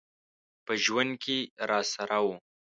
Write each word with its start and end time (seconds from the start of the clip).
په 0.65 0.73
ژوند 0.83 1.11
کي 1.23 1.37
راسره 1.69 2.19
و. 2.25 2.27